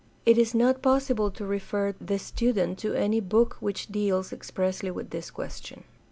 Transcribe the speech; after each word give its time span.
It 0.25 0.39
is 0.39 0.55
not 0.55 0.81
possible 0.81 1.29
to 1.29 1.45
refer 1.45 1.93
the 2.01 2.17
student 2.17 2.79
to 2.79 2.95
any 2.95 3.19
book 3.19 3.57
which 3.59 3.85
deals 3.91 4.33
expressly 4.33 4.89
with 4.89 5.11
this 5.11 5.29
question. 5.29 5.83